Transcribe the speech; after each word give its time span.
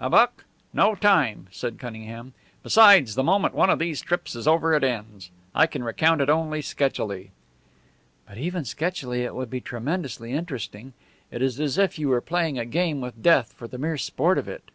"A 0.00 0.10
book? 0.10 0.44
No 0.72 0.96
time," 0.96 1.46
said 1.52 1.78
Cunningham. 1.78 2.32
"Besides, 2.64 3.14
the 3.14 3.22
moment 3.22 3.54
one 3.54 3.70
of 3.70 3.78
these 3.78 4.00
trips 4.02 4.34
is 4.34 4.48
over 4.48 4.74
it 4.74 4.82
ends; 4.82 5.30
I 5.54 5.68
can 5.68 5.84
recount 5.84 6.20
it 6.20 6.28
only 6.28 6.60
sketchily." 6.60 7.30
"But 8.28 8.36
even 8.36 8.64
sketchily 8.64 9.20
it 9.22 9.36
would 9.36 9.48
be 9.48 9.60
tremendously 9.60 10.32
interesting. 10.32 10.92
It 11.30 11.40
is 11.40 11.60
as 11.60 11.78
if 11.78 12.00
you 12.00 12.08
were 12.08 12.20
playing 12.20 12.58
a 12.58 12.64
game 12.64 13.00
with 13.00 13.22
death 13.22 13.52
for 13.52 13.68
the 13.68 13.78
mere 13.78 13.96
sport 13.96 14.38
of 14.38 14.48
it." 14.48 14.72